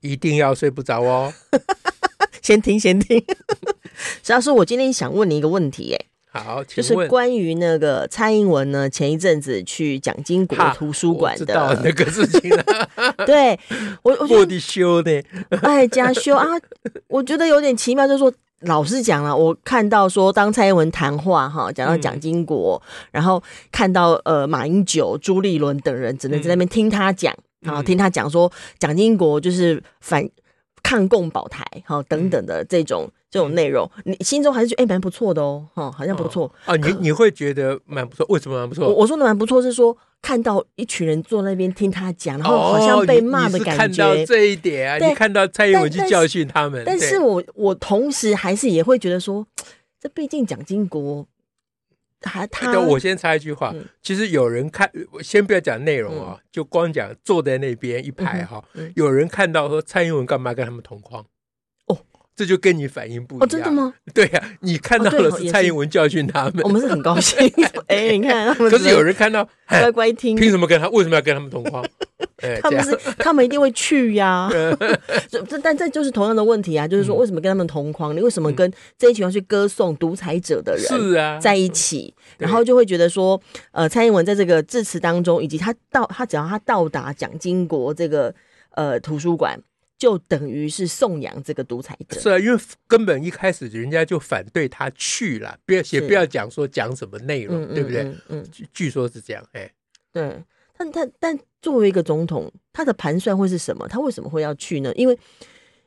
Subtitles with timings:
[0.00, 1.32] 一定要睡不着哦！
[2.42, 3.22] 先 听先听。
[4.22, 5.94] 实要说，我今天想问你一个问题，
[6.32, 12.64] 哎，好，就是关于那个蔡英文呢，前一阵子去蒋经国图书馆的那个事情了。
[13.26, 13.58] 对
[14.02, 15.22] 我，我觉得修呢，
[15.62, 16.46] 哎，加修啊，
[17.08, 18.06] 我觉得有点奇妙。
[18.06, 27.34] 就是说，老实讲了，我看到说，当蔡英文谈话哈，讲到蒋经国，嗯、然后看到呃马英九、朱立伦等人只能在那边听他讲。
[27.34, 30.28] 嗯然后听他讲说，蒋经国就是反
[30.82, 36.74] 抗共保台，哈等等的这种这种内容，你心中还是觉得哎蛮不错的哦，哈好像不错啊。
[36.76, 38.26] 你你会觉得蛮不错？
[38.28, 38.86] 为什么蛮不错？
[38.88, 43.76] 我我说的蛮不错是说看到一群人坐那边听他讲，然后好像被骂的感觉。
[43.76, 46.82] 看到这一点啊，你看到蔡英文去教训他们。
[46.86, 49.46] 但是我我同时还是也会觉得说，
[50.00, 51.26] 这毕竟蒋经国。
[52.20, 54.90] 他他，我先插一句话，嗯、其实有人看，
[55.22, 58.62] 先不要讲内容啊，嗯、就光讲坐在那边一排哈，
[58.94, 61.24] 有人看到说蔡英文干嘛跟他们同框？
[62.40, 63.44] 哦，这就跟你反应不一样。
[63.44, 63.92] 哦，真的吗？
[64.14, 67.38] 对呀、啊，你看到的是蔡英文教训他们，哦、我们是很高兴。
[67.88, 70.88] 哎，你看，可是有人看到 乖乖听，凭什么跟他？
[70.88, 71.84] 为什么要跟他们同框？
[72.62, 74.50] 他们是，他们一定会去呀、啊。
[75.28, 78.16] 这但这就是同样的问题啊，就是说，为什么跟他们同框？
[78.16, 82.14] 你为什么跟这一群要去歌颂独裁者的人是啊在一起？
[82.38, 83.38] 然后就会觉得说，
[83.72, 88.34] 呃，蔡英文在这个致辞当中，以及他到他只要他到达蒋经国这个
[88.70, 89.60] 呃图书馆，
[90.00, 92.18] 就等于是颂扬这个独裁者。
[92.18, 98.10] 是啊，因为根本一开始人家就反对他去了，不要也不要讲说讲什么内容，对不对？
[98.28, 99.70] 嗯，据说是这样，哎，
[100.10, 100.42] 对。
[100.78, 103.86] 但他但作为一个总统，他的盘算会是什么？
[103.86, 104.90] 他为什么会要去呢？
[104.94, 105.18] 因为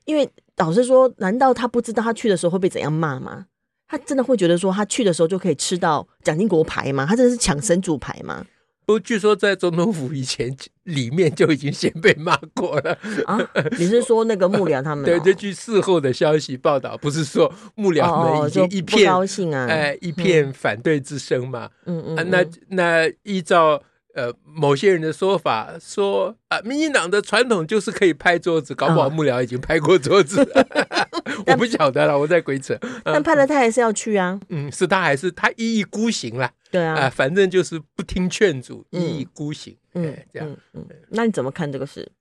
[0.05, 3.47] 因为老实说，难道他不知道他去的时候会被怎样骂吗？
[3.87, 7.07] 他真的会觉得说他去的时候就可以吃到蒋经国牌吗？
[7.07, 8.45] 他真的是抢神主牌吗？
[8.85, 13.39] 不，据说在总统府以前里面就已经先被骂过了啊！
[13.77, 15.03] 你是说那个幕僚他们？
[15.05, 21.69] 对，这据事后的消息报道，不是说幕僚们已经一片不高兴啊，哎，一片反对之声嘛？
[21.85, 23.81] 嗯嗯，那那依照。
[24.15, 30.47] 呃，某些人的说法说啊，民进党的传统就是可以拍桌子，搞不好幕僚已经拍过桌子，
[31.47, 32.77] 我不晓得了，我在鬼扯。
[33.03, 34.39] 但拍了他还是要去啊。
[34.49, 36.51] 嗯，是他还是他一意孤行了？
[36.73, 39.77] 对啊，反正就是不听劝阻，一意孤行。
[39.93, 40.57] 嗯，这样。
[40.73, 42.11] 嗯，那你怎么看这个事？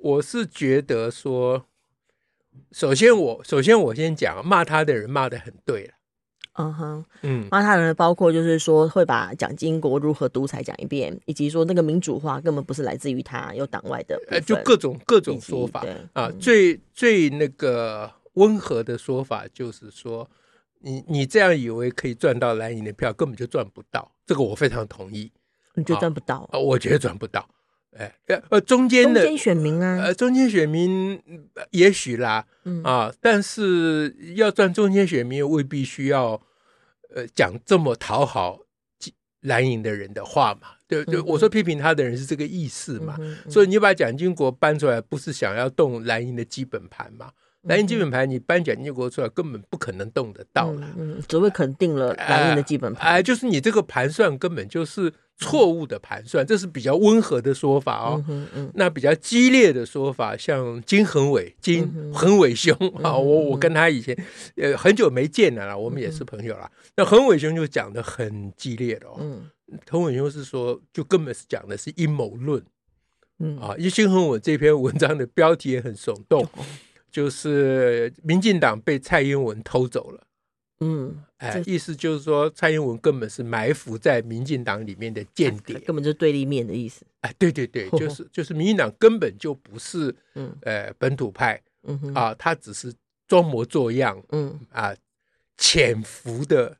[0.00, 1.66] 我是觉得说，
[2.70, 5.94] 首先我首先我先讲，骂他的人骂的很对了。
[6.58, 16.30] 嗯哼，嗯，骂他人包括就是说会把蒋经国如何独裁讲一遍，以及说那个民主化根本不是来自于他，有党外的，就各种各种说法啊。
[16.40, 20.30] 最最那个温和的说法就是说，
[20.80, 24.12] 你你这样以为可以赚到蓝营的票，根本就赚不到。
[24.24, 25.30] 这个我非常同意。
[25.74, 26.48] 你觉得赚不到？
[26.52, 27.48] 啊，我觉得赚不到。
[27.96, 28.14] 哎，
[28.50, 31.20] 呃，中间的中间选民啊，呃，中间选民
[31.70, 32.46] 也许啦，
[32.84, 36.40] 啊，但是要赚中间选民，未必需要。
[37.14, 38.58] 呃，讲这么讨好
[39.42, 43.16] 蓝营的人的话嘛，对对，我说批评他的人是这个意思嘛，
[43.48, 47.30] 所以你把蒋经国搬出来，不是想要动蓝营的基本盘嘛？
[47.66, 55.12] 蓝营基本盘你搬蒋经国出来，根本不可能动得到了，嗯，只会肯定了蓝营的基本盘，哎，就是你这个盘算根本就是。
[55.38, 58.24] 错误的盘算，这是比较温和的说法哦。
[58.26, 64.16] 嗯嗯、那比较激烈的说法，像金恒伟、金恒伟兄啊，我我跟他以前
[64.56, 66.72] 呃很久没见了啦，我们也是朋友啦。
[66.96, 69.18] 那恒伟兄就讲的很激烈的哦。
[69.20, 69.42] 嗯，
[69.90, 72.64] 恒伟兄是说，就根本是讲的是阴谋论。
[73.38, 76.48] 嗯啊，因金恒伟这篇文章的标题也很耸动，
[77.16, 80.26] 就是民进党被蔡英文偷走了。
[80.80, 87.06] 嗯，哎，意思就是说，蔡英文根本是埋伏在民进党里面的间谍，根本就是对立面的意思。
[87.22, 92.12] 哎，对对对，就是 就是民进党根本就不是，嗯，呃，本土派，嗯哼。
[92.12, 92.92] 啊，他只是
[93.26, 94.60] 装模作样，嗯。
[94.70, 94.94] 啊，
[95.56, 96.76] 潜伏的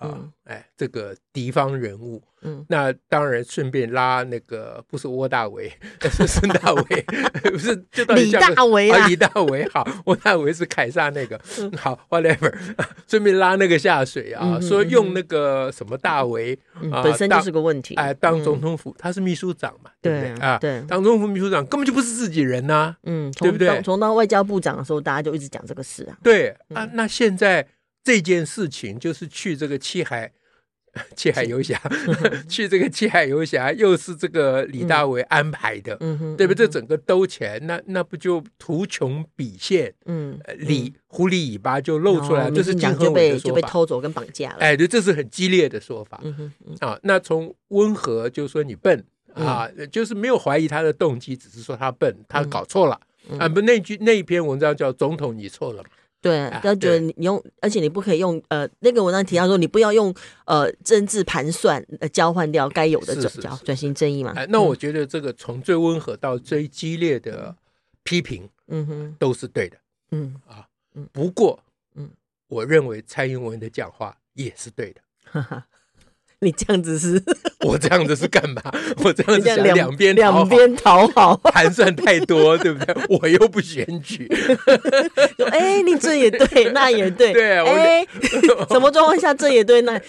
[0.00, 5.70] 啊，哎，这个敌方人物，嗯，那当然顺便拉那个不是窝大维，
[6.10, 7.04] 是孙大维，
[7.52, 11.38] 不是就到李大维啊，李大维好， 窝大维是凯撒那个，
[11.76, 12.50] 好，whatever，
[13.06, 16.58] 顺便拉那个下水啊，说用那个什么大维
[16.90, 20.56] 啊，本身就是个问题，哎，当总统府他是秘书长嘛，对不对啊？
[20.58, 23.82] 对，当总统府秘书长根本就不是自己人呐，嗯，对不对？
[23.82, 27.66] 从当外交部长的时候，大家就一直讲这个事啊，对啊，那现在。
[28.02, 30.32] 这件事情就是去这个七海，
[31.14, 31.80] 七海游侠，
[32.48, 36.66] 去这个七海游侠，又是这个李大为安排的，嗯、对不对？
[36.66, 39.94] 这整个兜起来，那那不就图穷匕见？
[40.06, 44.56] 嗯，里狐狸尾巴就露出来，嗯、这是金恒玮的说法，就被偷走跟绑架了。
[44.58, 46.20] 哎，对，这是很激烈的说法。
[46.24, 49.04] 嗯嗯、啊，那从温和就说你笨
[49.34, 53.48] 啊，嗯、就是没有怀疑他的动机，只是说他笨，他搞错了、嗯、啊。
[53.48, 55.84] 不，那句那一篇文章叫“总统，你错了”。
[56.22, 60.14] 对，要觉得你用，而且你不可以用呃，那个文章提到说，你不要用
[60.44, 64.32] 呃政治盘算呃交换掉该有的转交转型正义嘛。
[64.36, 67.56] 哎，那我觉得这个从最温和到最激烈的
[68.02, 69.78] 批评，嗯哼，都是对的，
[70.10, 70.34] 嗯。
[70.46, 70.66] 啊，
[71.12, 71.58] 不过，
[71.94, 72.10] 嗯，
[72.48, 75.00] 我认为蔡英文的讲话也是对的。
[76.42, 77.22] 你这样子是，
[77.66, 78.62] 我这样子是干嘛？
[79.04, 82.94] 我这样子想两边两边讨好， 盘算太多，对不对？
[83.08, 84.26] 我又不选举。
[85.52, 87.32] 哎，你这也对，那也对。
[87.32, 88.06] 对啊，哎，
[88.70, 90.00] 什么状况下这也对，那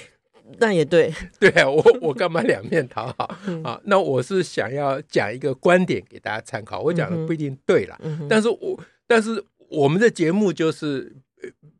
[0.57, 1.13] 那也对。
[1.37, 3.79] 对啊，我我干嘛两面讨好啊？
[3.83, 6.79] 那我是想要讲一个观点给大家参考。
[6.79, 7.99] 我讲的不一定对了，
[8.29, 11.13] 但是我但是我们的节目就是。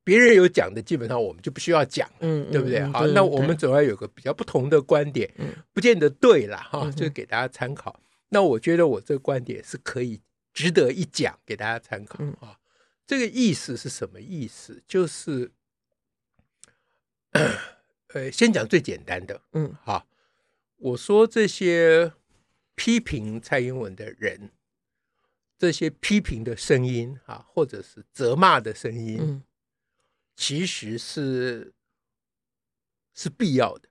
[0.03, 2.79] 别人有讲的，基本上我们就不需要讲，嗯，对不对？
[2.79, 7.99] 嗯、好，那我们总要有个比较不同的观点，嗯、不见得对了哈，嗯、就给大家参考。
[7.99, 10.19] 嗯、那我觉得我这个观点是可以
[10.53, 12.41] 值得一讲，给大家参考啊。
[12.41, 12.55] 嗯、
[13.05, 14.81] 这个意思是什么意思？
[14.87, 15.51] 就是，
[18.07, 20.07] 呃，先讲最简单的，嗯，好，
[20.77, 22.11] 我说这些
[22.73, 24.49] 批评蔡英文的人，
[25.59, 29.43] 这些批评的声音啊，或者是责骂的声音，嗯。
[30.41, 31.71] 其实是
[33.13, 33.87] 是必要的，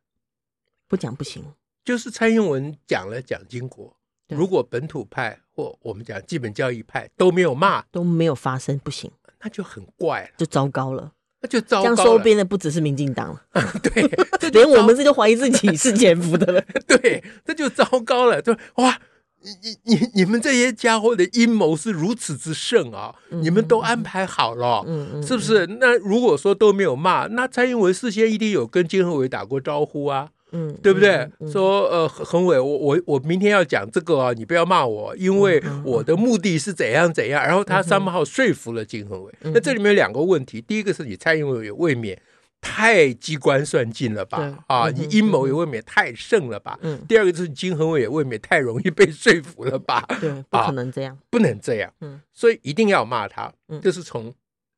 [0.89, 1.45] 不讲不行。
[1.85, 3.97] 就是蔡英文讲了蒋经国，
[4.29, 11.97] 如果本土派或我们讲基本教义派都没有骂，都没有发声，不行，那就很怪了，就糟糕了，那就糟糕了。
[11.97, 13.47] 这样收编的不只是民进党了，
[13.81, 14.03] 对，
[14.51, 19.01] 连我们这就怀疑自己是潜伏的了， 对，这就糟糕了，就，哇。
[19.43, 23.15] 你你你你们这些家伙的阴谋是如此之甚啊！
[23.31, 24.85] 你们都安排好了，
[25.27, 25.67] 是不是？
[25.81, 31.27] 那如果说都没有骂，那蔡英文事先一定有跟金恒伟打过招呼啊，嗯，对不对？
[31.51, 37.43] 说呃，恒伟，我我我明天要讲这个啊，你不要骂我，因为我的目的是怎样怎样。
[37.43, 39.33] 然后他三号说服了金恒伟。
[39.41, 42.21] 那这里面有两个问题，第一个是你蔡英文也未免。
[42.61, 44.65] 太机关算尽了吧？
[44.67, 46.79] 啊，嗯、你阴谋也未免太盛了吧？
[46.83, 50.05] 嗯、第二个就是金恒伟也未免太容易被说服了吧？
[50.21, 51.93] 对，不可能这样，啊、不能这样。
[52.01, 53.53] 嗯，所以一定要骂他。
[53.69, 54.33] 嗯，这是从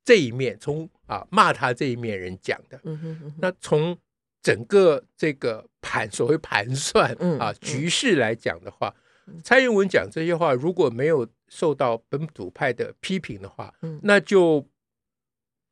[0.05, 2.81] 这一面，从啊骂他这一面人讲的。
[2.85, 3.97] 嗯哼那从
[4.41, 8.95] 整个这个盘所谓盘算啊局势来讲的话，
[9.27, 14.65] 嗯、蔡英文讲这些话如果没有受到本土派的批评的话，嗯，那就。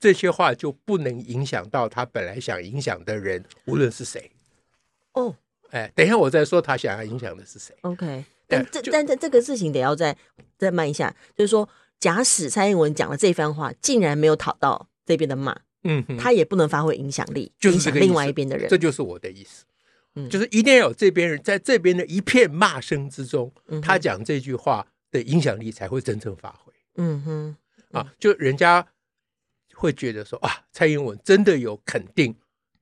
[0.00, 4.32] 这些话就不能影响到他本来想影响的人，无论是谁。
[5.12, 5.36] 哦，
[5.70, 7.76] 哎，等一下我再说他想要影响的是谁。
[7.82, 10.16] OK，但这但这这个事情得要再
[10.56, 11.68] 再慢一下，就是说，
[11.98, 15.54] 假使蔡英文讲了这番话，竟然没有讨到这边的骂，
[15.84, 18.70] 嗯哼，他也不能发挥影响力，就是这个影响另外一边的人。
[18.70, 19.66] 这就是我的意思，
[20.14, 26.72] 嗯，就是一定要有这边人在这边的一片骂声之中，嗯，他讲这句话的影响力才会真正发挥。
[26.96, 27.56] 嗯哼，
[27.90, 28.86] 嗯啊，就人家。
[29.80, 32.34] 会觉得说啊，蔡英文真的有肯定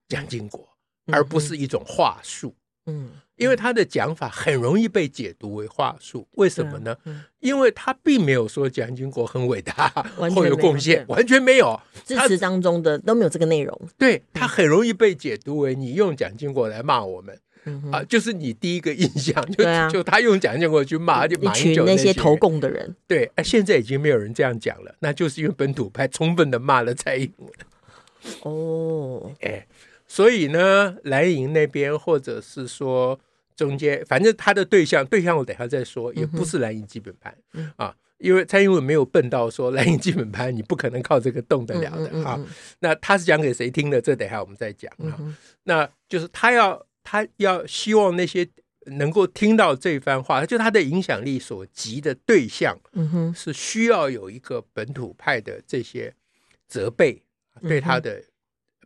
[0.08, 0.68] 蒋经国，
[1.06, 2.52] 嗯、而不是一种话术。
[2.86, 6.26] 嗯，因为他的讲法很容易被解读为话术。
[6.32, 6.96] 为什么呢？
[7.04, 11.78] 嗯、因为他并没有说蒋经国很伟大或有有贡献，完全没有。
[12.04, 13.80] 致辞当中的都没有这个内容。
[13.96, 17.38] 对，他很容易被解读为你用蒋经国来骂我们。
[17.92, 22.94] 啊，就是你第一个印象就就他用蒋经国去骂，就马英九那些投共的人。
[23.06, 27.50] 对，现在已经没有人这样讲了，那就是因为本土派充分的骂了蔡英文。
[28.42, 29.66] 哦，哎，
[30.06, 33.18] 所以呢，蓝营那边或者是说
[33.56, 37.34] 中间，反正他的对象对象我等下再说，也不是蓝营基本盘
[37.76, 42.38] 啊，因为蔡英文没有笨到说蓝营基本盘你不可能靠这个动得了的啊。
[42.80, 44.00] 那他是讲给谁听的？
[44.00, 45.16] 这等下我们再讲啊。
[45.64, 46.84] 那就是他要。
[47.10, 48.46] 他要希望那些
[49.00, 56.14] 能够听到这番话，就他的影响力所及的对象，嗯哼，是需要有一个本土派的这些
[56.66, 57.22] 责备，
[57.62, 58.22] 对他的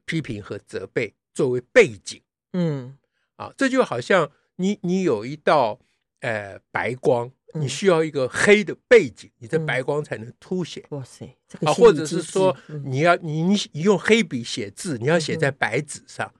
[0.04, 2.96] 批评和责备作为背景，嗯，
[3.34, 5.80] 啊，这就好像你你有一道
[6.20, 10.82] 呃白光，你需要一个黑的背景，你的白光才能凸显。
[10.90, 16.32] 哇塞，啊，或者是说你要你你用黑笔写字，你要写在白纸上，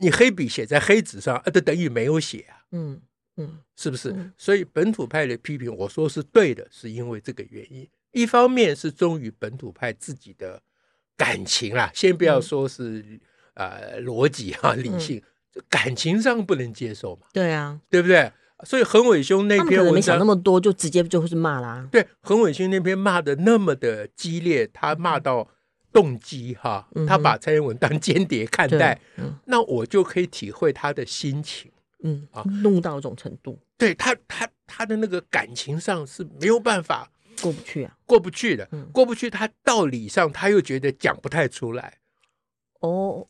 [0.00, 3.00] 你黑笔写在黑纸上，啊，这等于没有写啊，嗯
[3.36, 4.32] 嗯，是不是？
[4.36, 7.88] 所以本土派的批评，我说是对的，是因为这个原因。
[8.12, 10.62] 一方面是忠于本土派自己的
[11.16, 13.20] 感情啦，先不要说是
[13.54, 15.22] 呃逻辑哈理性，
[15.68, 18.32] 感情上不能接受嘛，对啊，对不对？
[18.64, 21.86] 所以恒伟兄那篇文章没想那么多，就直接就是骂啦。
[21.92, 25.46] 对，恒伟兄那篇骂的那么的激烈，他骂到
[25.92, 29.00] 动机哈，他把蔡英文当 间谍看待，
[29.44, 31.70] 那我就可以体会他的心情，
[32.02, 37.10] 嗯啊，弄到一种程度，对他他他的那个感情上是没有办法。
[37.42, 39.28] 过不去啊，过不去的，过不去。
[39.28, 41.98] 他道理上他又觉得讲不太出来。
[42.80, 43.26] 哦，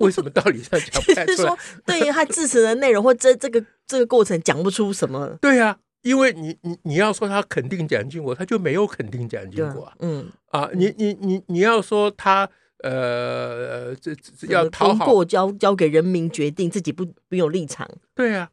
[0.00, 1.26] 为什么道理上讲不太出来？
[1.26, 5.36] 就是说，对于他致辞的内容或这这个这个过程讲不出什么。
[5.40, 9.92] 对啊，因为你你你要说他肯定蒋经国，他就没有肯定蒋经国啊。
[10.00, 12.48] 嗯啊，你你你你要说他
[12.82, 17.88] 呃这这要讨好过交交给人民决定，自己不没有立场。
[18.14, 18.50] 对啊。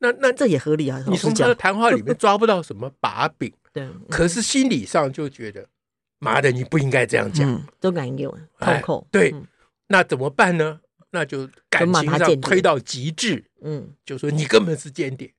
[0.00, 1.02] 那那这也合理啊！
[1.08, 5.64] 你从他的谈话里面 抓不到什么把柄， 对，可是心理上就觉得，
[6.18, 9.06] 妈的，你不应该这样讲，都敢用扣扣。
[9.10, 9.34] 对，
[9.88, 10.80] 那怎么办呢？
[11.10, 15.32] 那就感情上推到极致，嗯，就说你根本是间谍。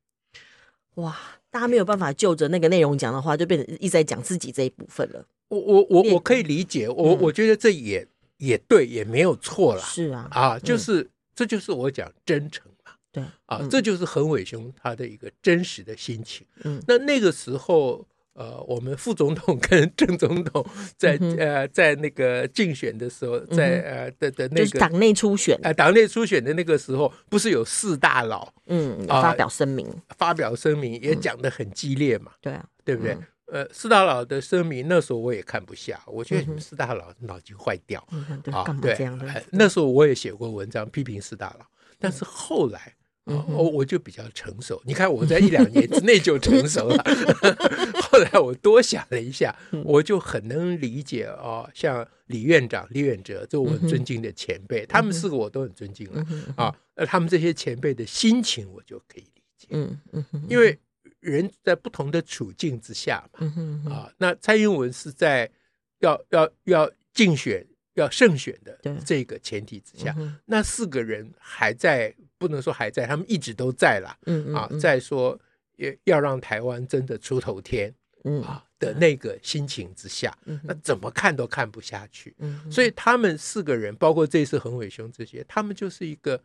[0.96, 1.14] 哇，
[1.50, 5.26] 大家没有办法就着那个内容讲的话，就变成一直在讲自己这一部分了。
[5.50, 9.82] 我我我我可以理解，我我觉得这也也对，也没有错啦。
[9.82, 12.94] 是啊，啊，就是这就是我讲真诚嘛。
[13.12, 16.48] 对啊，这就是恒伟兄他的一个真实的心情。
[16.64, 20.66] 嗯，那那个时候，呃，我们副总统跟正总统
[20.98, 29.88] 在呃在那个竞选的时候，在呃的的那个党内初选，呃党内初选的那个时候，不是有四大佬嗯发表声明，
[30.18, 32.34] 发表声明也讲的很激烈嘛？
[32.42, 33.18] 对啊，对不对？
[33.48, 38.06] 呃，四大佬的声明那时候我也看不下，我觉得你们四大佬脑筋坏掉
[38.52, 38.66] 啊！
[38.82, 38.98] 对，
[39.52, 41.66] 那时候我也写过文章批评四大佬，
[42.00, 42.95] 但是后来。
[43.26, 47.04] 我、哦、我就比较成熟，你看我在一两年之内就成熟了。
[48.00, 56.24] 后来我多想了一下，我就很能理解哦，像李院长、李远哲，这我很尊敬的前辈，他们四个我都很尊敬了
[56.56, 56.76] 啊。
[56.96, 59.68] 那他们这些前辈的心情，我就可以理解。
[59.72, 60.78] 嗯嗯，因为
[61.20, 63.92] 人在不同的处境之下嘛。
[63.92, 65.50] 啊，那蔡英文是在
[66.00, 67.66] 要要要竞选、
[67.96, 70.16] 要胜选的这个前提之下，
[70.46, 72.14] 那四个人还在。
[72.38, 74.18] 不能说还在，他们一直都在啦。
[74.26, 75.40] 嗯啊，再说
[75.78, 82.36] 也要让台湾真的出头天，嗯啊的那个心情之下，嗯那怎么看都看不下去。
[82.40, 86.42] 嗯，所以他们四个人，包括这次恒伟兄这些，他们就是一个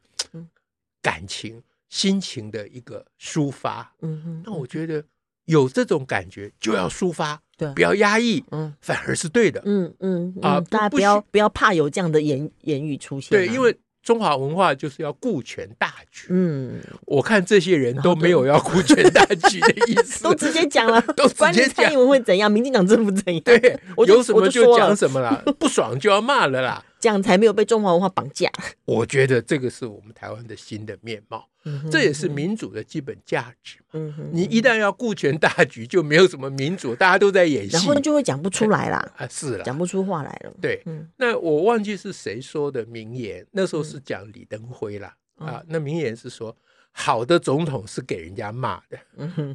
[1.03, 3.93] 感情、心情的一个抒发。
[4.01, 5.05] 嗯嗯，那我觉得
[5.47, 9.61] 有这种感觉就要抒发，对，不要压抑，嗯，反而是对的。
[9.65, 13.31] 嗯嗯啊，大家不要不要怕有这样的言言语出现。
[13.31, 13.77] 对，因为。
[14.03, 16.29] 中华文化就是要顾全大局。
[16.31, 23.43] 嗯，我看这些人都没有要顾全大局的意思， 都直接讲了， 都直接讲蔡英文会怎样，民进党政府怎样。
[23.43, 26.83] 对， 有什么就讲什么啦，不爽就要骂了啦。
[27.01, 28.49] 这样才没有被中华文化绑架。
[28.85, 31.49] 我觉得这个是我们台湾的新的面貌，
[31.91, 33.79] 这也是民主的基本价值。
[34.31, 38.99] 你一旦要顾全大局，就没有什么民主，大家都在演戏，然后就会讲不出来啦。
[39.17, 40.53] 啊，是了，讲不出话来了。
[40.61, 40.83] 对，
[41.17, 45.17] 那我忘记是谁说的名言，那时候是讲李登辉啦。
[45.37, 46.55] 啊，那名言是说，
[46.93, 48.99] 好的总统是给人家骂的，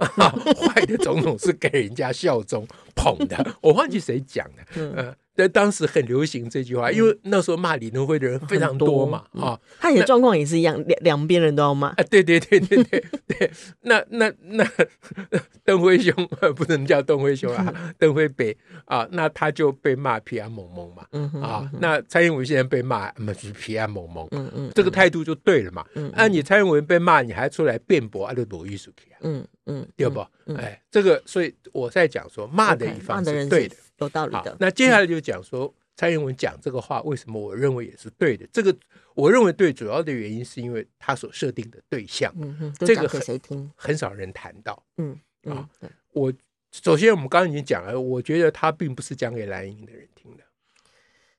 [0.58, 3.46] 坏的总统是给人家效忠捧的。
[3.62, 5.16] 我忘记谁讲的，嗯。
[5.36, 11.90] 在当时很流行这句话，因为那时候骂李登辉的人非常多嘛，啊，他的状况也是一样，两两边人都要骂。
[11.90, 13.52] 啊，对对对对对对，
[13.82, 14.66] 那那那
[15.66, 16.14] 邓辉兄
[16.56, 21.06] 不能叫邓辉兄啊， 邓辉北啊，那他就被骂皮安蒙蒙嘛，
[21.42, 30.20] 啊，那蔡英文现在被骂，那就是皮安蒙蒙，嗯嗯，这个态度就对了嘛，那，你蔡英文被骂，你还出来辩驳，啊，就罗玉书记啊，嗯嗯，对不？
[30.56, 33.76] 哎，这个，所以我在讲说，骂的一方是对的。
[33.98, 34.56] 有道理的。
[34.60, 38.46] 那接下来就讲说蔡英文讲这个话，为什么我认为也是对的？
[38.54, 38.76] 这个
[39.16, 42.34] 我认为对，主要的原因是因为他所设定的对象，
[42.80, 43.72] 这个谁听？
[43.76, 45.68] 很少人谈到，嗯啊，
[46.12, 46.32] 我
[46.72, 50.44] 首先我们刚刚已经讲了，我觉得他并不是讲给蓝营的人听的，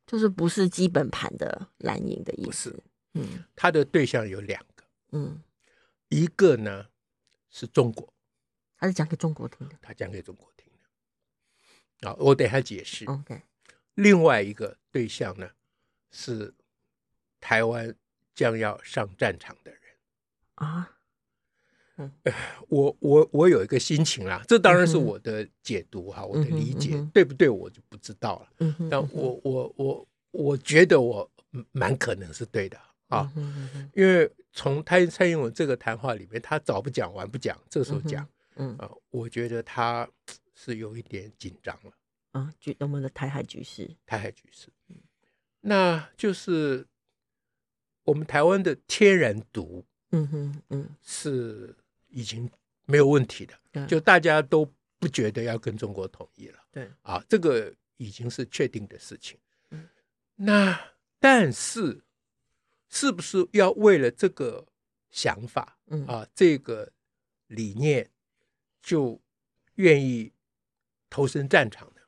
[0.06, 5.42] 就是不是基本盘的蓝营的意思，嗯，他的对象有两个，嗯，
[6.08, 6.86] 一个呢
[7.58, 8.12] 是中国，
[8.76, 12.10] 他是讲给中国听的，他讲给中国听的。
[12.10, 13.06] 啊，我等下解释。
[13.06, 13.40] OK，
[13.94, 15.48] 另外一个对象呢
[16.10, 16.52] 是
[17.40, 17.96] 台湾
[18.34, 19.80] 将要上战场的人。
[20.56, 20.92] 啊。
[21.96, 22.12] 嗯，
[22.68, 28.52] 我我我有一个心情啦，这当然是我的解读哈，我的理解对不对，我就不知道了。
[28.58, 31.30] 嗯，但我我我我觉得我
[31.72, 33.32] 蛮可能是对的啊，
[33.94, 40.08] 因为从蔡蔡英文这个谈话里面，他早不讲晚不讲，这时候讲，嗯啊，我觉得他
[40.54, 41.92] 是有一点紧张了。
[42.32, 44.68] 啊，局我们的台海局势，台海局势，
[45.60, 46.86] 那就是
[48.04, 51.74] 我们台湾的天然毒，嗯哼嗯，是。
[52.08, 52.50] 已经
[52.86, 54.64] 没有问题的，就大家都
[54.98, 56.58] 不觉得要跟中国统一了。
[56.70, 56.90] 对。
[57.02, 59.38] 啊，这个已经是确定的事情。
[59.68, 59.86] 嗯，
[60.34, 60.80] 那
[61.20, 62.00] 但是
[62.96, 64.64] 是不是要为了这个
[65.10, 66.90] 想法，嗯啊，这个
[67.48, 68.08] 理念
[68.82, 69.20] 就
[69.74, 70.32] 愿意
[71.10, 72.00] 投身战场呢？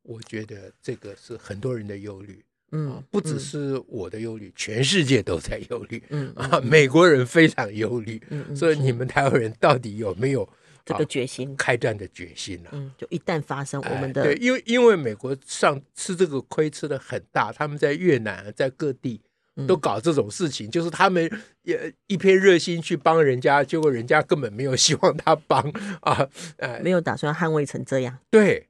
[0.00, 2.42] 我觉得这个是很多人的忧虑。
[2.72, 6.02] 嗯，不只是我的忧虑，全世界都在忧虑。
[6.08, 8.20] 嗯啊，美国人非常忧虑。
[8.30, 10.48] 嗯，所以你们台湾人到底有没有
[10.84, 12.70] 这个决心开战的决心呢？
[12.72, 19.20] 嗯，就一旦发生，我们的对，因为因为美国上吃这个亏吃的很大，他们在越南在各地
[19.66, 21.30] 都搞这种事情，就是他们
[21.62, 25.62] 也一片热心去帮人家，结果人家根本没有希望他帮
[26.02, 28.18] 啊，呃，没有打算捍卫成这样。
[28.30, 28.68] 对。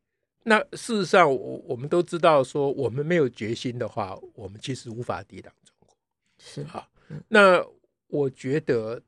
[0.49, 5.97] 那事实上，我我们都知道，说我们没有决心的话，我们其实无法抵挡中国。
[6.39, 6.89] 是啊，
[7.27, 7.67] 那
[8.07, 9.03] 我觉得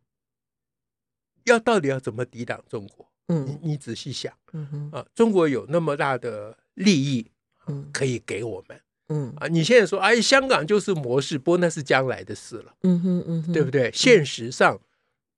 [1.44, 3.08] 要到底要怎么抵挡中国？
[3.28, 7.30] 嗯，你你仔细想，嗯哼，啊，中国有那么大的利益，
[7.68, 13.91] 嗯，可以给我们，嗯啊，你现在说，哎，香港就是模式，不过那是将来的事了，嗯哼嗯哼，对不对？
[13.93, 14.79] 现实上。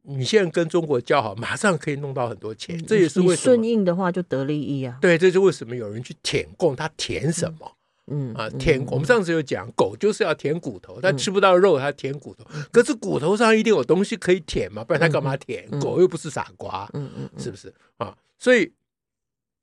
[0.03, 4.97] 你现在跟中国交好，马上可以弄到很多钱，这也是为什么顺应的话就得利益啊。
[4.99, 7.71] 对，这就为什么有人去舔供，他舔什么？
[8.07, 8.83] 嗯啊，舔。
[8.87, 12.47] 我们上次有讲，狗就是要舔骨头，它吃不到肉，它舔骨头。
[12.73, 15.69] 可是骨头上一定有东西可以舔嘛，不然它干嘛舔？
[15.79, 18.17] 狗又不是傻瓜，嗯嗯，是不是啊？
[18.39, 18.73] 所以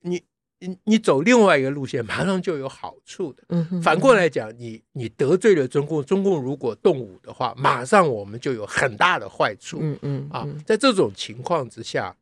[0.01, 0.21] 你。
[0.59, 3.43] 你你走另外一个路线，马上就有好处的。
[3.49, 9.77] 嗯哼，反过来讲，你你得罪了中共，中共如果动武的话，马上我们就有很大的坏处。
[9.81, 12.15] 嗯嗯啊，在这种情况之下，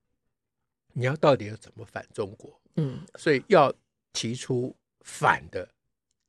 [0.94, 2.60] 你要到底要怎么反中国？
[2.76, 3.74] 嗯，所以要
[4.12, 5.68] 提出反的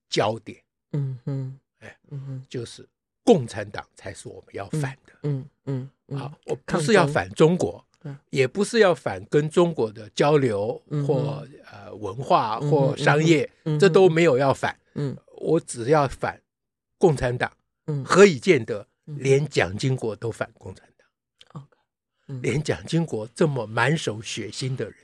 [0.09, 0.63] 焦点。
[0.93, 2.89] 嗯哼，哎，嗯哼，就是
[3.25, 5.13] 共产党才是我们要反的。
[5.23, 7.85] 嗯嗯，好，我不是要反中国。
[8.31, 14.79] 也不是要反跟中国的交流或呃文化或商业，这都没有要反。
[14.95, 16.41] 嗯，我只要反
[16.99, 17.51] 共产党。
[17.87, 24.95] 嗯，何以见得连蒋经国都反共产党？OK，连蒋经国这么满手血腥的人，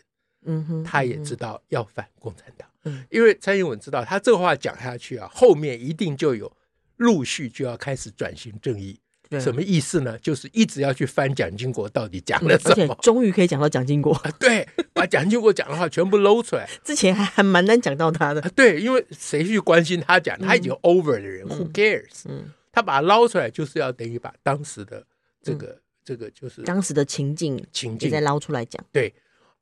[0.47, 2.69] 嗯哼，他也知道要反共产党。
[2.85, 6.51] 嗯，因为蔡英文知道他这话讲下去啊，后面一定就有
[6.97, 8.99] 陆续就要开始转型正义。
[9.41, 10.19] 什么意思呢？
[10.19, 14.17] 就是一直要去翻蒋经国到底讲了什么，而且终于可以讲到蒋经国。
[14.39, 16.69] 对，把蒋经国讲的话全部搂出来。
[16.85, 18.41] 之前还还蛮难讲到他的。
[18.57, 20.39] 对，因为谁去关心他讲？
[20.39, 22.25] 他已经 over 的人，Who cares？
[22.27, 25.05] 嗯，他把他捞出来，就是要等于把当时的
[25.43, 28.85] 这个这个就是当时的情境情境再捞出来讲。
[28.93, 29.13] 对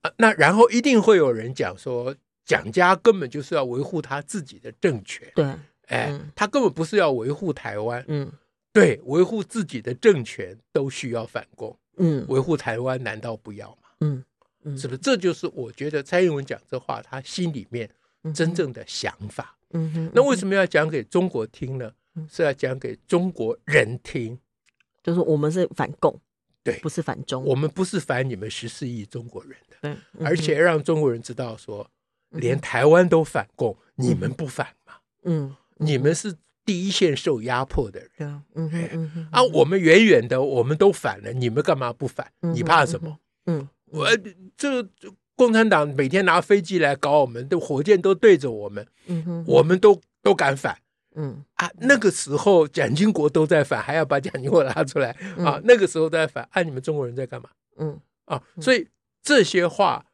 [0.03, 5.31] 啊，那然后一定会有人讲说，蒋家根本就是要维护他自己的政权。
[5.35, 5.45] 对，
[5.89, 8.05] 哎，他根本不是要维护台湾。
[8.09, 8.33] 嗯。
[8.73, 13.89] 对，维护自己的政权都需要反共，嗯，维护台湾难道不要吗？
[14.01, 14.25] 嗯，
[14.63, 14.99] 嗯，是不是？
[14.99, 17.91] 这就是我觉得蔡英文讲这话，他心里面
[18.33, 19.57] 真正的想法。
[19.73, 21.93] 嗯哼，那为什么要讲给中国听呢？
[22.29, 24.39] 是要讲给中国人听，
[25.03, 26.21] 就是我们是反共，
[26.63, 31.89] 对，不是反中，我们不是反你们十四亿中国人的，对，而且让中国人知道说，
[32.31, 34.95] 连台湾都反共，你们不反吗？
[35.25, 36.37] 嗯，你们是。
[36.71, 42.31] 第一线受压迫的人，嗯啊，我们远远的，我们都反了，你们干嘛不反？
[42.55, 43.19] 你怕什么？
[43.47, 44.07] 嗯，我
[44.57, 44.89] 这
[45.35, 50.79] 共产党每天拿飞机来搞我们，的火箭都对着我们，嗯哼，我们都都敢反，
[51.17, 51.45] 嗯。
[51.55, 55.11] 啊，那个时候蒋经国都在反，还要把蒋经国拉出来。
[55.39, 57.51] 啊，那个时候都在反，啊，你们中国人在干嘛？
[57.79, 57.99] 嗯。
[58.27, 58.87] 啊，所以
[59.25, 60.07] 这些话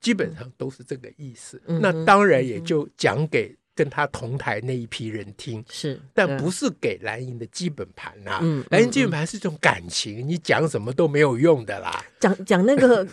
[0.00, 3.56] 基本上都是这个意思，那当然也就讲给。
[3.74, 8.38] 跟他同台那一批人听是，但不是给蓝营的基本盘呐。
[8.40, 12.04] 嗯，蓝营基本盘是一种感情，你讲什么都没有用的啦。
[12.20, 13.06] 讲讲那个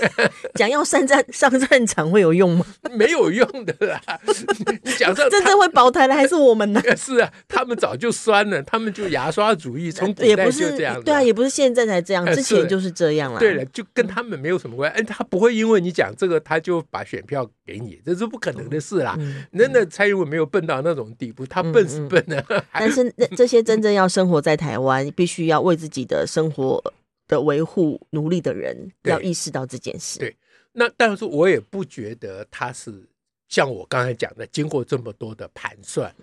[0.54, 2.64] 讲要上战上战场会有用吗？
[2.92, 4.00] 没有用的啦。
[4.82, 6.82] 你讲这 真正会保台的还是我们呢？
[6.96, 10.98] 是啊，他们早就酸了，他们就牙刷主义，从古代就这样。
[11.02, 13.38] 对啊，也不是现在才这样，之前就是这样了。
[13.38, 14.98] 对了，就跟他们没有什么关系。
[14.98, 19.14] 哎，他不会因为你讲这个，他就把选票给你，这是不可能的事啦。
[19.52, 20.05] 真的才。
[20.06, 26.82] 蔡英文没有笨到那种地步，他笨是笨的、啊嗯嗯， 但是那这些真正要生活在台湾，必须要为自己的生活
[27.26, 30.20] 的维护努力的人，要意识到这件事。
[30.20, 30.36] 对，
[30.72, 33.08] 那但是我也不觉得他是
[33.48, 36.14] 像我刚才讲的，经过这么多的盘算，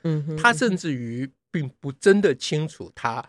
[0.42, 3.24] 他甚至于并不真的清楚他。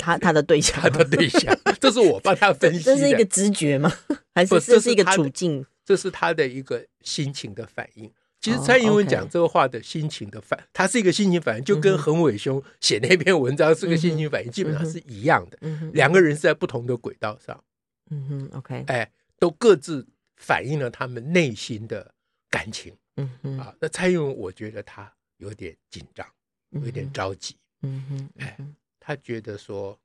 [0.00, 2.84] 他他的 对象，他的对象，这是我帮他分析的。
[2.84, 3.92] 这是一个直觉吗？
[4.32, 5.66] 还是这是一个处境？
[5.84, 8.08] 这是他的一个心情的反应。
[8.44, 15.58] 其实蔡英文讲这个话的心情的反，他是一个心情反应，就跟恒伟兄写那篇文章是个心情反应，基本上是一样的。
[15.94, 17.64] 两个人是在不同的轨道上。
[18.10, 22.12] 嗯哼，OK，哎，都各自反映了他们内心的
[22.50, 22.94] 感情。
[23.16, 26.26] 嗯哼，啊，那蔡英文我觉得他有点紧张，
[26.72, 27.56] 有点着急。
[27.80, 28.58] 嗯哼，哎。
[29.06, 29.98] 他觉得说，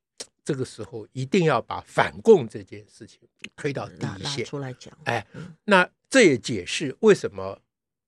[0.44, 3.20] 这个时候一定要把反共这件事情
[3.56, 4.94] 推到第一线出来讲。
[5.06, 5.26] 哎，
[5.64, 7.58] 那这也解释为什么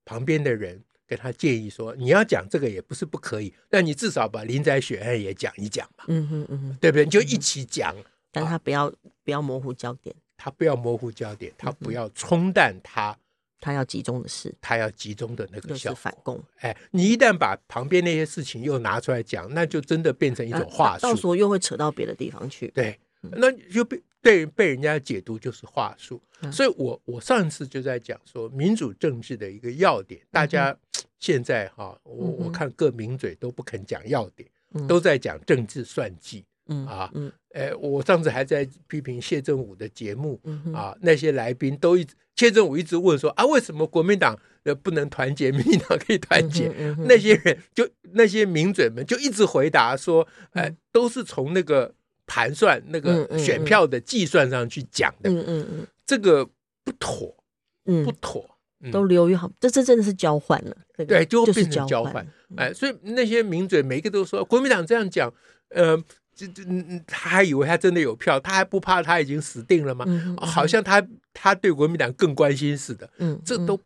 [0.06, 6.06] 旁边的人跟他建议说，你要讲这个也不是不可以，但你至少把林宅血案也讲一讲嘛。
[6.08, 7.06] 嗯哼嗯哼，对不对？
[7.06, 7.96] 你就一起讲，
[8.32, 8.92] 但他不要
[9.24, 13.18] 不要模糊焦点，他不要模糊焦点，他不要冲淡他。
[13.64, 15.96] 他要集中的事，他要集中的那个效果。
[15.96, 16.44] 反共。
[16.62, 22.70] 哎，你一旦把旁边那些事情又拿出来讲，那就真的变成一种话术，到时候又会扯到别的地方去。
[22.70, 26.22] 对，那就被被被人家解读就是话术。
[26.52, 30.76] 所以我我上次就在讲说，民主政治的一个要点，大家
[31.20, 34.50] 现在哈，我我看各名嘴都不肯讲要点，
[34.88, 36.46] 都在讲政治算计。
[36.68, 40.40] 嗯啊，嗯，哎，我上次还在批评谢振武的节目，
[40.74, 42.16] 啊，那些来宾都一直。
[42.36, 46.70] 谢振武一直问说啊，为什么国民党呃不能团结，民进党可以团结？
[46.70, 51.94] 嗯嗯、那些人就那些名嘴们就一直回答说，哎、呃，都是从那个
[52.32, 56.46] 盘算那个选票的计算上去讲的，嗯嗯嗯，这个
[56.86, 57.36] 不妥，
[57.84, 58.50] 嗯，不妥，
[58.90, 65.34] 都流于好，这这真的是交换了，对，就变成交换，哎，所以那些名嘴每一个都说国民党这样讲，
[65.70, 66.02] 呃。
[66.34, 70.06] 这这嗯他还以为他真的有票，他还不怕他已经死定了吗？
[70.40, 73.08] 好像他他对国民党更关心似的。
[73.18, 73.78] 嗯，这都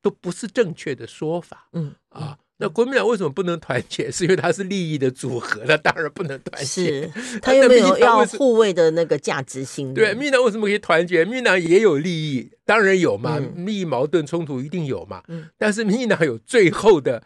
[0.00, 1.68] 都不是正确的说法。
[1.72, 4.10] 嗯啊，那国民党为什么不能团结？
[4.10, 7.08] 是因为它是利益的组合，它当然不能团结。
[7.12, 9.94] 是 他有没有要护卫的那个价值性？
[9.94, 11.24] 对，民进党为什么可以团结？
[11.24, 15.22] 民进党也有利益，当然有嘛，嗯、利益矛盾冲突一定有嘛。
[15.28, 17.22] 嗯，但是民进党有最后的。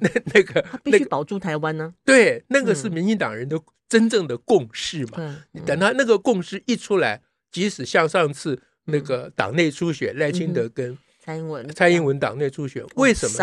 [0.00, 1.92] 那 那个必须保住台湾呢？
[2.06, 5.36] 对，那个是民进党人的真正的共识嘛。
[5.66, 7.20] 等他那个共识一出来，
[7.52, 13.34] 即使像上次那个党内初选，赖清德跟蔡英文，蔡英文党内初选，为什么？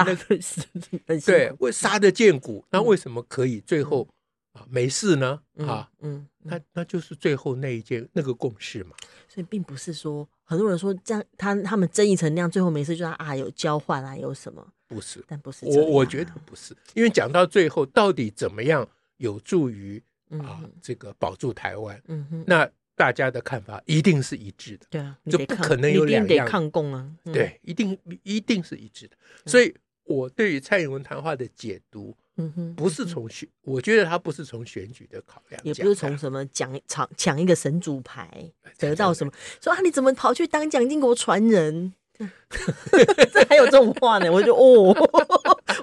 [1.07, 4.07] 那个对，为杀的见骨，那为什么可以最后
[4.53, 5.41] 啊没事呢？
[5.65, 8.91] 啊，嗯，那那就是最后那一件那个共识嘛。
[9.27, 14.63] 所以并不是说很多人说这样，他他们争议成那样，最后没事，就说啊有交换啊，有什么？
[14.87, 19.99] 不是，但不是我，我觉得不是，因为讲到最后，到底怎么样有助于
[20.37, 21.99] 啊这个保住台湾？
[22.07, 22.69] 嗯哼，那
[23.01, 24.85] 大家的看法一定是一致的。
[24.91, 27.09] 对啊，就不可能有两样抗共啊。
[27.33, 29.15] 对，一定一定是一致的。
[29.47, 38.29] 所以我对于蔡英文谈话的解读，嗯哼，不是从选，我觉得他不是从选举的考量，也不是从什么讲抢抢一个神主牌
[38.77, 41.93] 得到什么，说啊你怎么跑去当蒋经国传人？
[43.33, 44.31] 这还有这种话呢？
[44.31, 44.93] 我就哦，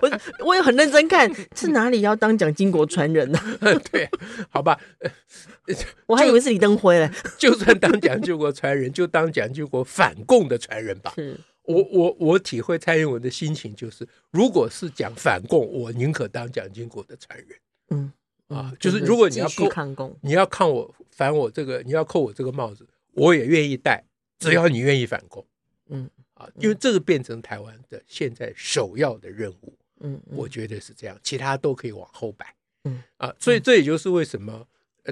[0.00, 3.40] 我 我也很认真看，是哪里要当蒋经国传人呢？
[3.90, 4.08] 对，
[4.50, 4.78] 好吧，
[6.06, 7.10] 我还以为是李登辉嘞。
[7.36, 11.12] 就算当蒋经国传人，就当蒋经国反共的传人吧。
[11.14, 17.48] 是我我我体会蔡英文的心情，就是如果是讲反共，我宁可当蒋经国的传人。
[17.90, 18.12] 嗯
[18.48, 24.04] 啊，就是如果你要扣抗共，你要抗我反我这个，你要扣我这个帽子，我也愿意戴，
[24.38, 25.44] 只要你愿意反共。
[25.90, 26.08] 嗯。
[26.32, 32.46] 啊，因为这个变成台湾的现在首要的任务，嗯，我觉得是这样，其他都可以往后摆，
[32.84, 34.66] 嗯啊，所以这也就是为什么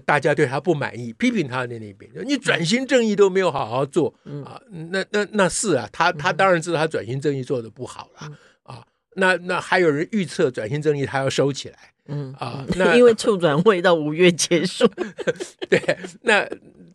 [0.05, 8.31] 大家对他不满意，批评他的那边，你转型正义都没有好好做，啊，那那那是啊，他他当然知道他转型正义做的不好了，
[8.63, 14.87] 啊，那那还有人预测转型正义他要收起来，嗯啊，那因为促转会到五月结束，
[15.69, 16.49] 对，那。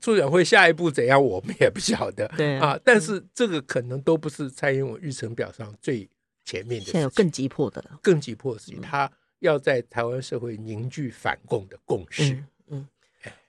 [0.04, 2.28] 促转会下一步怎样，我们也不晓得。
[2.36, 6.10] 对啊，但是这个可能都不是蔡英文日程表上最
[6.52, 6.86] 前面的。
[6.86, 9.10] 现在有更急迫的了，更急迫的事情，他
[9.40, 12.44] 要在台湾社会凝聚反共的共识。
[12.68, 12.86] 嗯，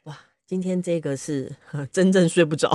[0.04, 1.50] 哇，今天这个是
[1.90, 2.70] 真正睡不着。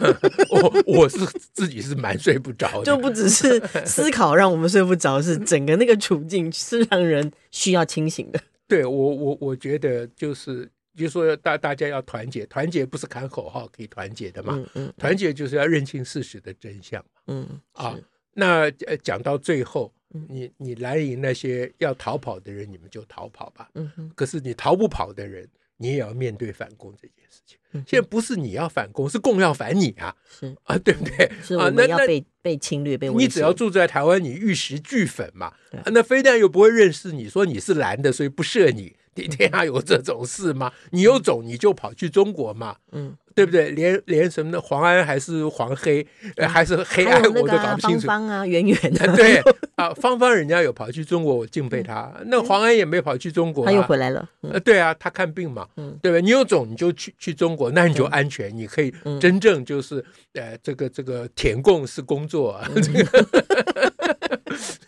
[0.52, 1.18] 我我是
[1.52, 8.40] 自己是蛮睡不着的，就不只是思考让我们睡不着，是整个那个处境是让人需要清醒的。
[8.68, 10.70] 对我我我觉得就是。
[10.96, 14.54] 就是说大大家要团结，团结不是喊口号可以团结的嘛？
[14.56, 17.22] 嗯嗯，团结就是要认清事实的真相嘛。
[17.28, 17.96] 嗯啊，
[18.34, 19.92] 那呃讲到最后，
[20.28, 23.68] 你你蓝营那些要逃跑的人，你们就逃跑吧。
[23.74, 27.58] 嗯哼，可是你逃不跑的人，你也要面对反攻这件事情。
[27.86, 30.14] 现在不是你要反攻，是共要反你啊！
[30.28, 31.30] 是啊，对不对？
[31.40, 33.08] 是我们要被被侵略、被。
[33.10, 35.52] 你只要住在台湾，你玉石俱焚嘛。
[35.86, 38.96] 那非但又不会认识你，说你是蓝的，所以不射你。
[39.14, 40.72] 天下有这种事吗？
[40.90, 42.76] 你有种你就跑去中国嘛。
[42.92, 43.16] 嗯。
[43.32, 43.70] 对不对？
[43.70, 46.04] 连连什么的黄安还是黄黑，
[46.48, 48.06] 还是黑暗，我都搞不清楚。
[48.06, 49.16] 芳芳啊，圆圆的。
[49.16, 49.40] 对
[49.76, 52.12] 啊，芳芳人家有跑去中国，我敬佩他。
[52.26, 54.28] 那黄安也没跑去中国，他又回来了。
[54.42, 55.66] 呃，对啊，他看病嘛，
[56.02, 56.18] 对吧？
[56.18, 63.24] 你有种你就去去中国，那你就安全，你可以真正就是呃，这个这个填供是工作啊， 这个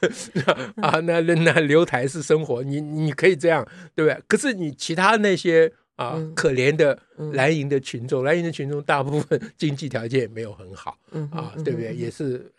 [0.83, 4.23] 啊，那那留台式生活，你你可以这样，对不对？
[4.27, 5.73] 可是你其他那些。
[5.97, 6.99] 啊，可怜的
[7.35, 10.99] 蓝营的群众，蓝营的群众大部分 经济条件也没有很好，
[11.31, 11.95] 啊，对不对？
[11.95, 12.51] 也是，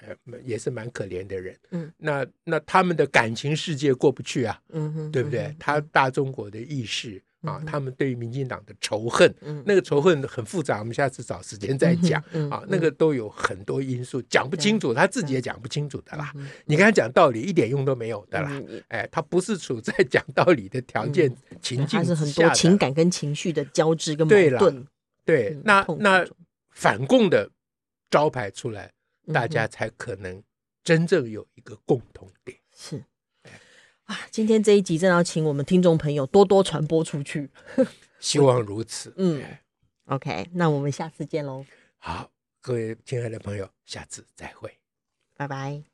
[0.43, 1.57] 也是蛮可怜的人。
[1.71, 5.53] 嗯，那那他们的感情世界过不去啊，嗯，对不对？
[5.59, 7.21] 他大中国的意识。
[7.43, 9.33] 啊，他们对于民进党的仇恨，
[9.65, 12.21] 那个仇恨很复杂，我们下次找时间再讲。
[12.49, 16.33] 啊，那个都有很多因素，讲不清楚，他自己也讲不清楚的啦。
[16.65, 18.61] 你跟他讲道理一点用都没有的啦。
[18.87, 21.29] 哎，他不是处在讲道理的条件
[21.61, 24.85] 情境下，是很多情感跟情绪的交织跟矛盾。
[25.25, 26.25] 对，那那
[26.71, 27.49] 反共的
[28.09, 28.91] 招牌出来，
[29.33, 30.41] 大家才可能
[30.83, 32.57] 真正有一个共同点。
[32.75, 33.03] 是。
[34.05, 37.49] 啊，今天这一集真的要请我们听众朋友多多传播出去，
[38.19, 39.13] 希望如此。
[39.17, 39.43] 嗯
[40.05, 41.65] ，OK，那我们下次见喽。
[41.97, 42.29] 好，
[42.61, 44.77] 各位亲爱的朋友，下次再会，
[45.35, 45.83] 拜拜。